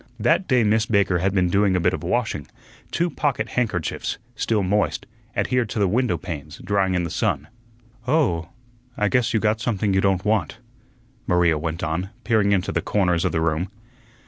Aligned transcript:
That 0.19 0.47
day 0.47 0.63
Miss 0.63 0.87
Baker 0.87 1.19
had 1.19 1.31
been 1.31 1.51
doing 1.51 1.75
a 1.75 1.79
bit 1.79 1.93
of 1.93 2.01
washing; 2.03 2.47
two 2.89 3.07
pocket 3.11 3.49
handkerchiefs, 3.49 4.17
still 4.35 4.63
moist, 4.63 5.05
adhered 5.35 5.69
to 5.69 5.77
the 5.77 5.87
window 5.87 6.17
panes, 6.17 6.57
drying 6.63 6.95
in 6.95 7.03
the 7.03 7.11
sun. 7.11 7.49
"Oh, 8.07 8.49
I 8.97 9.09
guess 9.09 9.31
you 9.31 9.39
got 9.39 9.61
something 9.61 9.93
you 9.93 10.01
don't 10.01 10.25
want," 10.25 10.57
Maria 11.27 11.59
went 11.59 11.83
on, 11.83 12.09
peering 12.23 12.51
into 12.51 12.71
the 12.71 12.81
corners 12.81 13.25
of 13.25 13.31
the 13.31 13.41
room. 13.41 13.69